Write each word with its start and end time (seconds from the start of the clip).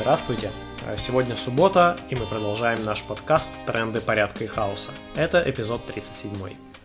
Здравствуйте! 0.00 0.52
Сегодня 0.96 1.36
суббота, 1.36 1.98
и 2.08 2.14
мы 2.14 2.24
продолжаем 2.24 2.84
наш 2.84 3.02
подкаст 3.02 3.50
«Тренды 3.66 4.00
порядка 4.00 4.44
и 4.44 4.46
хаоса». 4.46 4.92
Это 5.16 5.42
эпизод 5.44 5.84
37. 5.86 6.30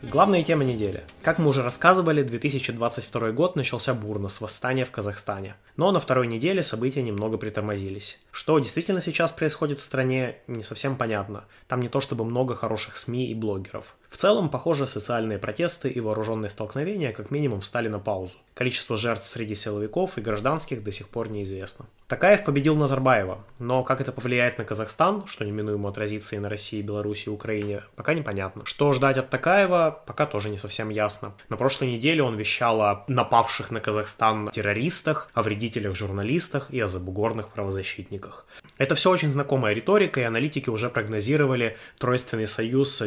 Главная 0.02 0.44
тема 0.44 0.64
недели. 0.64 1.04
Как 1.22 1.38
мы 1.38 1.50
уже 1.50 1.62
рассказывали, 1.62 2.24
2022 2.24 3.32
год 3.32 3.56
начался 3.56 3.94
бурно 3.94 4.30
с 4.30 4.42
восстания 4.42 4.84
в 4.84 4.92
Казахстане. 4.92 5.56
Но 5.78 5.92
на 5.92 6.00
второй 6.00 6.26
неделе 6.26 6.64
события 6.64 7.04
немного 7.04 7.38
притормозились. 7.38 8.20
Что 8.32 8.58
действительно 8.58 9.00
сейчас 9.00 9.32
происходит 9.32 9.78
в 9.78 9.84
стране, 9.84 10.38
не 10.48 10.64
совсем 10.64 10.98
понятно. 10.98 11.46
Там 11.68 11.82
не 11.82 11.90
то 11.90 12.02
чтобы 12.02 12.26
много 12.26 12.56
хороших 12.56 12.98
СМИ 12.98 13.28
и 13.28 13.36
блогеров. 13.36 13.96
В 14.14 14.18
целом, 14.18 14.50
похоже, 14.50 14.86
социальные 14.86 15.40
протесты 15.40 15.90
и 15.90 16.00
вооруженные 16.00 16.52
столкновения 16.52 17.12
как 17.12 17.32
минимум 17.32 17.62
встали 17.62 17.88
на 17.88 17.98
паузу. 17.98 18.38
Количество 18.54 18.96
жертв 18.96 19.28
среди 19.28 19.56
силовиков 19.56 20.20
и 20.20 20.22
гражданских 20.22 20.84
до 20.84 20.92
сих 20.92 21.10
пор 21.10 21.30
неизвестно. 21.30 21.88
Такаев 22.08 22.44
победил 22.44 22.76
Назарбаева, 22.76 23.44
но 23.58 23.84
как 23.84 24.02
это 24.02 24.12
повлияет 24.12 24.60
на 24.60 24.66
Казахстан, 24.66 25.26
что 25.26 25.44
неминуемо 25.44 25.90
отразится 25.90 26.36
и 26.36 26.40
на 26.40 26.48
России, 26.48 26.84
Беларуси 26.84 27.26
и 27.26 27.30
Украине, 27.32 27.82
пока 27.96 28.14
непонятно. 28.14 28.64
Что 28.66 28.94
ждать 28.94 29.18
от 29.18 29.32
Такаева, 29.32 30.04
пока 30.06 30.28
тоже 30.28 30.50
не 30.50 30.60
совсем 30.60 30.90
ясно. 30.90 31.34
На 31.50 31.58
прошлой 31.58 31.94
неделе 31.94 32.22
он 32.22 32.38
вещал 32.38 32.82
о 32.84 33.06
напавших 33.08 33.72
на 33.72 33.80
Казахстан 33.80 34.52
террористах, 34.52 35.32
о 35.34 35.42
вредителях-журналистах 35.42 36.70
и 36.70 36.80
о 36.80 36.88
забугорных 36.88 37.50
правозащитниках. 37.50 38.46
Это 38.78 38.94
все 38.94 39.10
очень 39.10 39.32
знакомая 39.32 39.74
риторика, 39.74 40.20
и 40.20 40.24
аналитики 40.24 40.70
уже 40.70 40.92
прогнозировали 40.92 41.78
тройственный 41.98 42.46
союз 42.46 43.02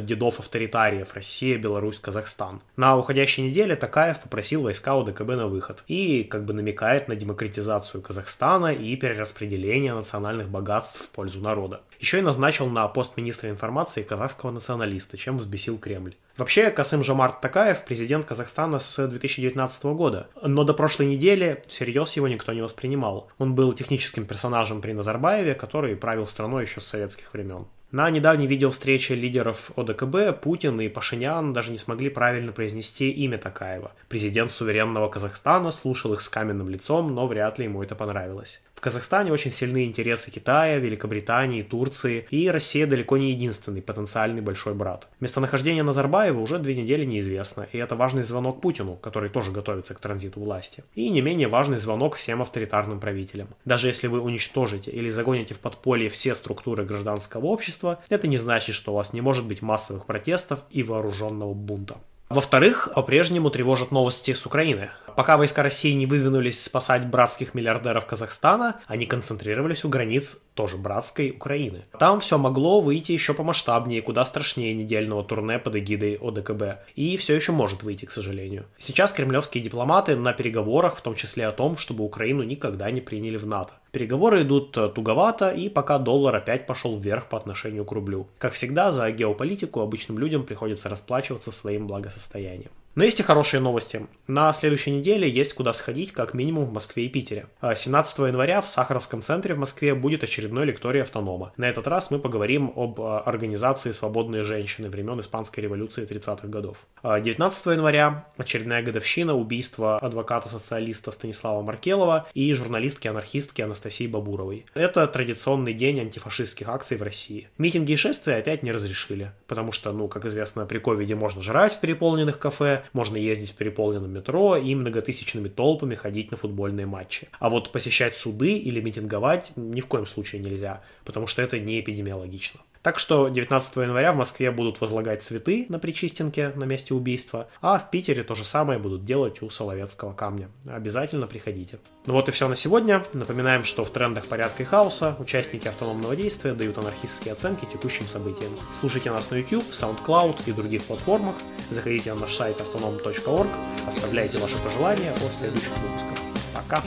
дедов-авторитариев 0.96 1.14
Россия, 1.14 1.58
Беларусь, 1.58 1.98
Казахстан. 1.98 2.60
На 2.76 2.96
уходящей 2.96 3.44
неделе 3.44 3.76
Такаев 3.76 4.20
попросил 4.20 4.62
войска 4.62 4.96
УДКБ 4.96 5.28
на 5.28 5.46
выход 5.46 5.84
и 5.88 6.24
как 6.24 6.44
бы 6.44 6.52
намекает 6.52 7.08
на 7.08 7.16
демократизацию 7.16 8.02
Казахстана 8.02 8.72
и 8.72 8.96
перераспределение 8.96 9.94
национальных 9.94 10.48
богатств 10.48 11.00
в 11.00 11.10
пользу 11.10 11.40
народа. 11.40 11.80
Еще 11.98 12.18
и 12.18 12.22
назначил 12.22 12.66
на 12.66 12.86
пост 12.88 13.16
министра 13.16 13.50
информации 13.50 14.02
казахского 14.02 14.50
националиста, 14.50 15.16
чем 15.16 15.38
взбесил 15.38 15.78
Кремль. 15.78 16.14
Вообще, 16.36 16.70
Касым 16.70 17.02
Жомарт 17.02 17.40
Такаев 17.40 17.84
президент 17.84 18.26
Казахстана 18.26 18.78
с 18.78 19.08
2019 19.08 19.84
года, 19.84 20.28
но 20.42 20.64
до 20.64 20.74
прошлой 20.74 21.06
недели 21.06 21.62
всерьез 21.66 22.12
его 22.16 22.28
никто 22.28 22.52
не 22.52 22.60
воспринимал. 22.60 23.28
Он 23.38 23.54
был 23.54 23.72
техническим 23.72 24.26
персонажем 24.26 24.82
при 24.82 24.92
Назарбаеве, 24.92 25.54
который 25.54 25.96
правил 25.96 26.26
страной 26.26 26.64
еще 26.64 26.82
с 26.82 26.86
советских 26.86 27.32
времен. 27.32 27.66
На 27.92 28.10
недавней 28.10 28.48
видеовстрече 28.48 29.14
лидеров 29.14 29.70
ОДКБ 29.76 30.40
Путин 30.42 30.80
и 30.80 30.88
Пашинян 30.88 31.52
даже 31.52 31.70
не 31.70 31.78
смогли 31.78 32.10
правильно 32.10 32.50
произнести 32.50 33.12
имя 33.12 33.38
Такаева. 33.38 33.92
Президент 34.08 34.50
суверенного 34.50 35.08
Казахстана 35.08 35.70
слушал 35.70 36.12
их 36.12 36.20
с 36.20 36.28
каменным 36.28 36.68
лицом, 36.68 37.14
но 37.14 37.28
вряд 37.28 37.60
ли 37.60 37.66
ему 37.66 37.84
это 37.84 37.94
понравилось. 37.94 38.60
Казахстане 38.86 39.32
очень 39.32 39.50
сильны 39.50 39.84
интересы 39.84 40.30
Китая, 40.30 40.78
Великобритании, 40.78 41.62
Турции, 41.62 42.24
и 42.30 42.48
Россия 42.48 42.86
далеко 42.86 43.16
не 43.16 43.32
единственный 43.32 43.82
потенциальный 43.82 44.40
большой 44.40 44.74
брат. 44.74 45.08
Местонахождение 45.18 45.82
Назарбаева 45.82 46.38
уже 46.38 46.60
две 46.60 46.76
недели 46.76 47.04
неизвестно, 47.04 47.66
и 47.72 47.78
это 47.78 47.96
важный 47.96 48.22
звонок 48.22 48.60
Путину, 48.60 48.94
который 48.94 49.28
тоже 49.28 49.50
готовится 49.50 49.94
к 49.94 49.98
транзиту 49.98 50.38
власти. 50.38 50.84
И 50.94 51.08
не 51.08 51.20
менее 51.20 51.48
важный 51.48 51.78
звонок 51.78 52.14
всем 52.14 52.42
авторитарным 52.42 53.00
правителям. 53.00 53.48
Даже 53.64 53.88
если 53.88 54.06
вы 54.06 54.20
уничтожите 54.20 54.92
или 54.92 55.10
загоните 55.10 55.54
в 55.54 55.58
подполье 55.58 56.08
все 56.08 56.36
структуры 56.36 56.84
гражданского 56.84 57.46
общества, 57.46 57.98
это 58.08 58.28
не 58.28 58.36
значит, 58.36 58.76
что 58.76 58.92
у 58.92 58.94
вас 58.94 59.12
не 59.12 59.20
может 59.20 59.48
быть 59.48 59.62
массовых 59.62 60.06
протестов 60.06 60.62
и 60.70 60.84
вооруженного 60.84 61.54
бунта. 61.54 61.96
Во-вторых, 62.28 62.88
по-прежнему 62.92 63.50
тревожат 63.50 63.92
новости 63.92 64.32
с 64.32 64.46
Украины. 64.46 64.90
Пока 65.16 65.36
войска 65.36 65.62
России 65.62 65.92
не 65.92 66.06
выдвинулись 66.06 66.62
спасать 66.62 67.06
братских 67.06 67.54
миллиардеров 67.54 68.04
Казахстана, 68.04 68.80
они 68.86 69.06
концентрировались 69.06 69.84
у 69.84 69.88
границ 69.88 70.42
тоже 70.54 70.76
братской 70.76 71.30
Украины. 71.30 71.84
Там 71.98 72.20
все 72.20 72.36
могло 72.36 72.80
выйти 72.80 73.12
еще 73.12 73.32
помасштабнее, 73.32 74.02
куда 74.02 74.24
страшнее 74.24 74.74
недельного 74.74 75.22
турне 75.22 75.60
под 75.60 75.76
эгидой 75.76 76.18
ОДКБ. 76.20 76.84
И 76.96 77.16
все 77.16 77.36
еще 77.36 77.52
может 77.52 77.84
выйти, 77.84 78.06
к 78.06 78.10
сожалению. 78.10 78.66
Сейчас 78.76 79.12
кремлевские 79.12 79.62
дипломаты 79.62 80.16
на 80.16 80.32
переговорах, 80.32 80.96
в 80.96 81.02
том 81.02 81.14
числе 81.14 81.46
о 81.46 81.52
том, 81.52 81.78
чтобы 81.78 82.04
Украину 82.04 82.42
никогда 82.42 82.90
не 82.90 83.00
приняли 83.00 83.36
в 83.36 83.46
НАТО. 83.46 83.72
Переговоры 83.96 84.42
идут 84.42 84.76
э, 84.76 84.90
туговато, 84.90 85.48
и 85.48 85.70
пока 85.70 85.98
доллар 85.98 86.36
опять 86.36 86.66
пошел 86.66 86.98
вверх 86.98 87.30
по 87.30 87.38
отношению 87.38 87.86
к 87.86 87.92
рублю. 87.92 88.26
Как 88.36 88.52
всегда, 88.52 88.92
за 88.92 89.10
геополитику 89.10 89.80
обычным 89.80 90.18
людям 90.18 90.44
приходится 90.44 90.90
расплачиваться 90.90 91.50
своим 91.50 91.86
благосостоянием. 91.86 92.70
Но 92.96 93.04
есть 93.04 93.20
и 93.20 93.22
хорошие 93.22 93.60
новости. 93.60 94.06
На 94.26 94.50
следующей 94.54 94.90
неделе 94.90 95.28
есть 95.28 95.52
куда 95.52 95.74
сходить, 95.74 96.12
как 96.12 96.32
минимум 96.32 96.64
в 96.64 96.72
Москве 96.72 97.04
и 97.04 97.08
Питере. 97.10 97.46
17 97.60 98.18
а 98.18 98.26
января 98.28 98.62
в 98.62 98.68
Сахаровском 98.68 99.20
центре 99.20 99.54
в 99.54 99.58
Москве 99.58 99.94
будет 99.94 100.24
очередной 100.24 100.64
лекторий 100.64 101.02
автонома. 101.02 101.52
На 101.58 101.68
этот 101.68 101.86
раз 101.88 102.10
мы 102.10 102.18
поговорим 102.18 102.72
об 102.74 102.98
а, 103.02 103.20
организации 103.20 103.92
«Свободные 103.92 104.44
женщины» 104.44 104.88
времен 104.88 105.20
Испанской 105.20 105.62
революции 105.62 106.08
30-х 106.08 106.48
годов. 106.48 106.78
19 107.02 107.66
а 107.66 107.72
января 107.72 108.28
очередная 108.38 108.82
годовщина 108.82 109.34
убийства 109.34 109.98
адвоката-социалиста 109.98 111.12
Станислава 111.12 111.60
Маркелова 111.60 112.26
и 112.32 112.50
журналистки-анархистки 112.54 113.60
Анастасии 113.60 114.06
Бабуровой. 114.06 114.64
Это 114.72 115.06
традиционный 115.06 115.74
день 115.74 116.00
антифашистских 116.00 116.70
акций 116.70 116.96
в 116.96 117.02
России. 117.02 117.50
Митинги 117.58 117.92
и 117.92 117.96
шествия 117.96 118.36
опять 118.36 118.62
не 118.62 118.72
разрешили, 118.72 119.32
потому 119.48 119.72
что, 119.72 119.92
ну, 119.92 120.08
как 120.08 120.24
известно, 120.24 120.64
при 120.64 120.78
ковиде 120.78 121.14
можно 121.14 121.42
жрать 121.42 121.74
в 121.74 121.80
переполненных 121.80 122.38
кафе, 122.38 122.84
можно 122.92 123.16
ездить 123.16 123.50
в 123.50 123.54
переполненном 123.56 124.12
метро 124.12 124.56
и 124.56 124.74
многотысячными 124.74 125.48
толпами 125.48 125.94
ходить 125.94 126.30
на 126.30 126.36
футбольные 126.36 126.86
матчи. 126.86 127.28
А 127.38 127.48
вот 127.48 127.72
посещать 127.72 128.16
суды 128.16 128.56
или 128.56 128.80
митинговать 128.80 129.52
ни 129.56 129.80
в 129.80 129.86
коем 129.86 130.06
случае 130.06 130.42
нельзя, 130.42 130.82
потому 131.04 131.26
что 131.26 131.42
это 131.42 131.58
не 131.58 131.80
эпидемиологично. 131.80 132.60
Так 132.86 133.00
что 133.00 133.26
19 133.26 133.76
января 133.78 134.12
в 134.12 134.16
Москве 134.16 134.52
будут 134.52 134.80
возлагать 134.80 135.20
цветы 135.20 135.66
на 135.68 135.80
Причистенке 135.80 136.52
на 136.54 136.62
месте 136.62 136.94
убийства, 136.94 137.48
а 137.60 137.80
в 137.80 137.90
Питере 137.90 138.22
то 138.22 138.36
же 138.36 138.44
самое 138.44 138.78
будут 138.78 139.04
делать 139.04 139.42
у 139.42 139.50
Соловецкого 139.50 140.12
камня. 140.12 140.50
Обязательно 140.68 141.26
приходите. 141.26 141.80
Ну 142.06 142.12
вот 142.12 142.28
и 142.28 142.30
все 142.30 142.46
на 142.46 142.54
сегодня. 142.54 143.02
Напоминаем, 143.12 143.64
что 143.64 143.84
в 143.84 143.90
трендах 143.90 144.26
порядка 144.26 144.62
и 144.62 144.66
хаоса 144.66 145.16
участники 145.18 145.66
автономного 145.66 146.14
действия 146.14 146.54
дают 146.54 146.78
анархистские 146.78 147.32
оценки 147.32 147.64
текущим 147.64 148.06
событиям. 148.06 148.52
Слушайте 148.78 149.10
нас 149.10 149.28
на 149.32 149.34
YouTube, 149.34 149.64
SoundCloud 149.72 150.42
и 150.46 150.52
других 150.52 150.84
платформах. 150.84 151.34
Заходите 151.70 152.14
на 152.14 152.20
наш 152.20 152.36
сайт 152.36 152.60
autonom.org, 152.60 153.48
оставляйте 153.88 154.38
ваши 154.38 154.58
пожелания 154.58 155.10
о 155.10 155.40
следующих 155.40 155.76
выпусках. 155.78 156.18
Пока! 156.54 156.80